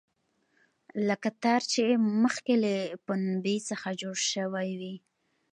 لکه 1.07 1.29
تار 1.43 1.61
چې 1.73 1.81
مخکې 2.23 2.53
له 2.63 2.73
پنبې 3.05 3.55
څخه 3.69 3.87
جوړ 4.01 4.17
شوی 4.31 4.69
وي. 4.79 4.95